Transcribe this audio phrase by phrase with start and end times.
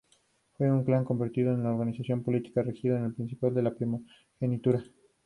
[0.57, 4.83] Es un clan convertido en organización política, regido por el principio de primogenitura.